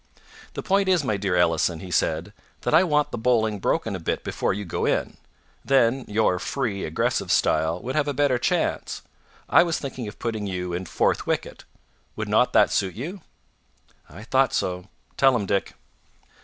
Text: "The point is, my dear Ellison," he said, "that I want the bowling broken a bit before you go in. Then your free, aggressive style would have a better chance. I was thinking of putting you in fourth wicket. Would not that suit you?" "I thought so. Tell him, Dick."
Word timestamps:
"The 0.55 0.63
point 0.63 0.89
is, 0.89 1.03
my 1.03 1.15
dear 1.15 1.35
Ellison," 1.35 1.79
he 1.79 1.91
said, 1.91 2.33
"that 2.61 2.73
I 2.73 2.83
want 2.83 3.11
the 3.11 3.19
bowling 3.19 3.59
broken 3.59 3.95
a 3.95 3.99
bit 3.99 4.23
before 4.23 4.51
you 4.51 4.65
go 4.65 4.87
in. 4.87 5.17
Then 5.63 6.05
your 6.07 6.39
free, 6.39 6.85
aggressive 6.85 7.31
style 7.31 7.79
would 7.83 7.93
have 7.93 8.07
a 8.07 8.13
better 8.15 8.39
chance. 8.39 9.03
I 9.47 9.61
was 9.61 9.77
thinking 9.77 10.07
of 10.07 10.17
putting 10.17 10.47
you 10.47 10.73
in 10.73 10.85
fourth 10.87 11.27
wicket. 11.27 11.65
Would 12.15 12.29
not 12.29 12.51
that 12.53 12.71
suit 12.71 12.95
you?" 12.95 13.21
"I 14.09 14.23
thought 14.23 14.55
so. 14.55 14.87
Tell 15.17 15.35
him, 15.35 15.45
Dick." 15.45 15.75